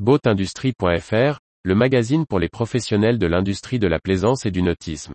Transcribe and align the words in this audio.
Boatindustrie.fr, 0.00 1.38
le 1.62 1.74
magazine 1.76 2.26
pour 2.26 2.40
les 2.40 2.48
professionnels 2.48 3.16
de 3.16 3.28
l'industrie 3.28 3.78
de 3.78 3.86
la 3.86 4.00
plaisance 4.00 4.44
et 4.44 4.50
du 4.50 4.60
nautisme. 4.60 5.12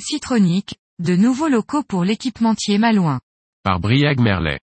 Citronic, 0.00 0.76
de 1.00 1.16
nouveaux 1.16 1.48
locaux 1.48 1.82
pour 1.82 2.04
l'équipementier 2.04 2.78
Malouin. 2.78 3.18
Par 3.64 3.80
Briag 3.80 4.20
Merlet. 4.20 4.60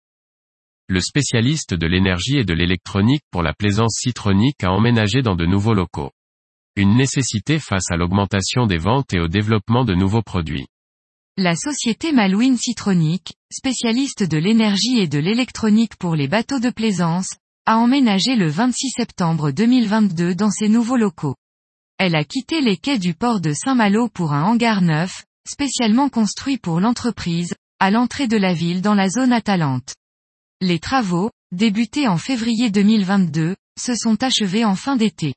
Le 0.89 0.99
spécialiste 0.99 1.73
de 1.73 1.87
l'énergie 1.87 2.39
et 2.39 2.43
de 2.43 2.53
l'électronique 2.53 3.23
pour 3.31 3.41
la 3.41 3.53
plaisance 3.53 3.99
citronique 4.01 4.65
a 4.65 4.71
emménagé 4.71 5.21
dans 5.21 5.37
de 5.37 5.45
nouveaux 5.45 5.73
locaux. 5.73 6.11
Une 6.79 6.95
nécessité 6.95 7.59
face 7.59 7.91
à 7.91 7.97
l'augmentation 7.97 8.65
des 8.65 8.77
ventes 8.77 9.13
et 9.13 9.19
au 9.19 9.27
développement 9.27 9.83
de 9.83 9.93
nouveaux 9.93 10.21
produits. 10.21 10.65
La 11.35 11.53
société 11.53 12.13
Malouine 12.13 12.55
Citronic, 12.55 13.33
spécialiste 13.51 14.23
de 14.23 14.37
l'énergie 14.37 14.97
et 14.97 15.09
de 15.09 15.19
l'électronique 15.19 15.97
pour 15.97 16.15
les 16.15 16.29
bateaux 16.29 16.61
de 16.61 16.69
plaisance, 16.69 17.35
a 17.65 17.79
emménagé 17.79 18.37
le 18.37 18.47
26 18.47 18.91
septembre 18.91 19.51
2022 19.51 20.35
dans 20.35 20.51
ses 20.51 20.69
nouveaux 20.69 20.95
locaux. 20.95 21.35
Elle 21.97 22.15
a 22.15 22.23
quitté 22.23 22.61
les 22.61 22.77
quais 22.77 22.97
du 22.97 23.13
port 23.13 23.41
de 23.41 23.51
Saint-Malo 23.51 24.07
pour 24.07 24.31
un 24.31 24.43
hangar 24.43 24.81
neuf, 24.81 25.25
spécialement 25.45 26.07
construit 26.07 26.59
pour 26.59 26.79
l'entreprise, 26.79 27.55
à 27.81 27.91
l'entrée 27.91 28.29
de 28.29 28.37
la 28.37 28.53
ville 28.53 28.81
dans 28.81 28.95
la 28.95 29.09
zone 29.09 29.33
Atalante. 29.33 29.95
Les 30.61 30.79
travaux, 30.79 31.29
débutés 31.51 32.07
en 32.07 32.17
février 32.17 32.71
2022, 32.71 33.57
se 33.77 33.95
sont 33.95 34.23
achevés 34.23 34.63
en 34.63 34.75
fin 34.75 34.95
d'été. 34.95 35.33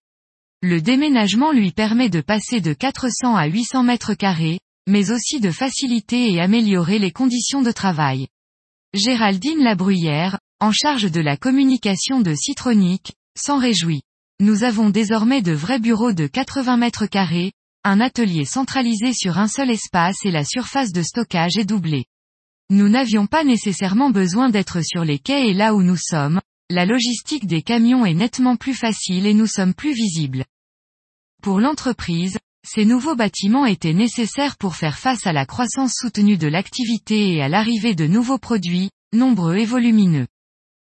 Le 0.64 0.80
déménagement 0.80 1.50
lui 1.50 1.72
permet 1.72 2.08
de 2.08 2.20
passer 2.20 2.60
de 2.60 2.72
400 2.72 3.34
à 3.34 3.46
800 3.46 3.82
mètres 3.82 4.14
carrés, 4.14 4.60
mais 4.86 5.10
aussi 5.10 5.40
de 5.40 5.50
faciliter 5.50 6.32
et 6.32 6.40
améliorer 6.40 7.00
les 7.00 7.10
conditions 7.10 7.62
de 7.62 7.72
travail. 7.72 8.28
Géraldine 8.94 9.64
Labruyère, 9.64 10.38
en 10.60 10.70
charge 10.70 11.10
de 11.10 11.20
la 11.20 11.36
communication 11.36 12.20
de 12.20 12.32
Citronic, 12.34 13.12
s'en 13.36 13.58
réjouit. 13.58 14.02
Nous 14.38 14.62
avons 14.62 14.90
désormais 14.90 15.42
de 15.42 15.50
vrais 15.50 15.80
bureaux 15.80 16.12
de 16.12 16.28
80 16.28 16.76
mètres 16.76 17.06
carrés, 17.06 17.50
un 17.82 17.98
atelier 17.98 18.44
centralisé 18.44 19.12
sur 19.12 19.38
un 19.38 19.48
seul 19.48 19.68
espace 19.68 20.24
et 20.24 20.30
la 20.30 20.44
surface 20.44 20.92
de 20.92 21.02
stockage 21.02 21.56
est 21.56 21.64
doublée. 21.64 22.04
Nous 22.70 22.88
n'avions 22.88 23.26
pas 23.26 23.42
nécessairement 23.42 24.10
besoin 24.10 24.48
d'être 24.48 24.80
sur 24.84 25.04
les 25.04 25.18
quais 25.18 25.48
et 25.48 25.54
là 25.54 25.74
où 25.74 25.82
nous 25.82 25.96
sommes, 25.96 26.40
la 26.70 26.86
logistique 26.86 27.48
des 27.48 27.62
camions 27.62 28.06
est 28.06 28.14
nettement 28.14 28.54
plus 28.54 28.74
facile 28.74 29.26
et 29.26 29.34
nous 29.34 29.48
sommes 29.48 29.74
plus 29.74 29.92
visibles. 29.92 30.44
Pour 31.42 31.58
l'entreprise, 31.58 32.38
ces 32.64 32.84
nouveaux 32.84 33.16
bâtiments 33.16 33.66
étaient 33.66 33.94
nécessaires 33.94 34.56
pour 34.56 34.76
faire 34.76 34.96
face 34.96 35.26
à 35.26 35.32
la 35.32 35.44
croissance 35.44 35.92
soutenue 36.00 36.38
de 36.38 36.46
l'activité 36.46 37.34
et 37.34 37.42
à 37.42 37.48
l'arrivée 37.48 37.96
de 37.96 38.06
nouveaux 38.06 38.38
produits, 38.38 38.90
nombreux 39.12 39.56
et 39.56 39.64
volumineux. 39.64 40.28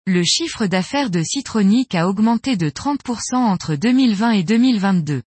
Le 0.07 0.25
chiffre 0.25 0.65
d'affaires 0.65 1.11
de 1.11 1.23
Citronic 1.23 1.95
a 1.95 2.09
augmenté 2.09 2.57
de 2.57 2.71
30% 2.71 3.35
entre 3.35 3.75
2020 3.75 4.31
et 4.31 4.45
2022. 4.45 5.23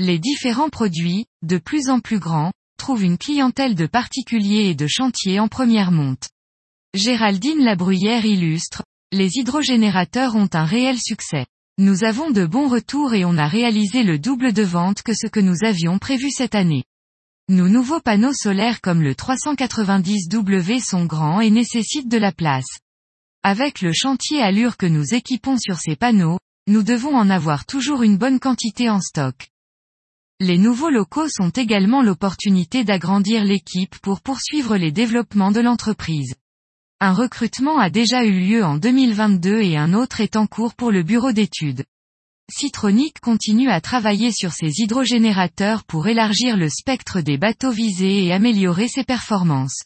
Les 0.00 0.18
différents 0.18 0.70
produits, 0.70 1.26
de 1.42 1.58
plus 1.58 1.88
en 1.88 2.00
plus 2.00 2.18
grands, 2.18 2.52
trouvent 2.76 3.04
une 3.04 3.18
clientèle 3.18 3.76
de 3.76 3.86
particuliers 3.86 4.70
et 4.70 4.74
de 4.74 4.88
chantiers 4.88 5.38
en 5.38 5.46
première 5.46 5.92
monte. 5.92 6.28
Géraldine 6.92 7.62
Labruyère 7.62 8.26
illustre, 8.26 8.82
les 9.12 9.38
hydrogénérateurs 9.38 10.34
ont 10.34 10.50
un 10.54 10.64
réel 10.64 10.98
succès. 10.98 11.46
Nous 11.78 12.04
avons 12.04 12.30
de 12.30 12.46
bons 12.46 12.68
retours 12.68 13.12
et 13.12 13.26
on 13.26 13.36
a 13.36 13.46
réalisé 13.46 14.02
le 14.02 14.18
double 14.18 14.54
de 14.54 14.62
ventes 14.62 15.02
que 15.02 15.12
ce 15.12 15.26
que 15.26 15.40
nous 15.40 15.56
avions 15.62 15.98
prévu 15.98 16.30
cette 16.30 16.54
année. 16.54 16.84
Nos 17.50 17.68
nouveaux 17.68 18.00
panneaux 18.00 18.32
solaires 18.32 18.80
comme 18.80 19.02
le 19.02 19.12
390W 19.12 20.82
sont 20.82 21.04
grands 21.04 21.42
et 21.42 21.50
nécessitent 21.50 22.08
de 22.08 22.16
la 22.16 22.32
place. 22.32 22.78
Avec 23.42 23.82
le 23.82 23.92
chantier 23.92 24.40
allure 24.40 24.78
que 24.78 24.86
nous 24.86 25.12
équipons 25.12 25.58
sur 25.58 25.76
ces 25.76 25.96
panneaux, 25.96 26.38
nous 26.66 26.82
devons 26.82 27.14
en 27.14 27.28
avoir 27.28 27.66
toujours 27.66 28.02
une 28.02 28.16
bonne 28.16 28.40
quantité 28.40 28.88
en 28.88 29.02
stock. 29.02 29.50
Les 30.40 30.56
nouveaux 30.56 30.90
locaux 30.90 31.28
sont 31.28 31.50
également 31.50 32.00
l'opportunité 32.00 32.84
d'agrandir 32.84 33.44
l'équipe 33.44 33.98
pour 33.98 34.22
poursuivre 34.22 34.78
les 34.78 34.92
développements 34.92 35.52
de 35.52 35.60
l'entreprise. 35.60 36.36
Un 36.98 37.12
recrutement 37.12 37.78
a 37.78 37.90
déjà 37.90 38.24
eu 38.24 38.40
lieu 38.40 38.64
en 38.64 38.78
2022 38.78 39.60
et 39.60 39.76
un 39.76 39.92
autre 39.92 40.22
est 40.22 40.34
en 40.34 40.46
cours 40.46 40.74
pour 40.74 40.90
le 40.90 41.02
bureau 41.02 41.30
d'études. 41.30 41.84
Citronic 42.50 43.20
continue 43.20 43.68
à 43.68 43.82
travailler 43.82 44.32
sur 44.32 44.52
ses 44.52 44.80
hydrogénérateurs 44.80 45.84
pour 45.84 46.08
élargir 46.08 46.56
le 46.56 46.70
spectre 46.70 47.20
des 47.20 47.36
bateaux 47.36 47.70
visés 47.70 48.24
et 48.24 48.32
améliorer 48.32 48.88
ses 48.88 49.04
performances. 49.04 49.82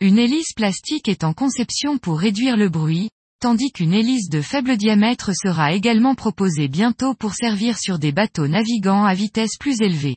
Une 0.00 0.18
hélice 0.18 0.54
plastique 0.54 1.08
est 1.08 1.22
en 1.22 1.34
conception 1.34 1.98
pour 1.98 2.18
réduire 2.18 2.56
le 2.56 2.70
bruit, 2.70 3.10
tandis 3.40 3.70
qu'une 3.70 3.92
hélice 3.92 4.30
de 4.30 4.40
faible 4.40 4.78
diamètre 4.78 5.32
sera 5.34 5.74
également 5.74 6.14
proposée 6.14 6.68
bientôt 6.68 7.12
pour 7.12 7.34
servir 7.34 7.78
sur 7.78 7.98
des 7.98 8.12
bateaux 8.12 8.48
navigants 8.48 9.04
à 9.04 9.12
vitesse 9.12 9.58
plus 9.60 9.82
élevée. 9.82 10.16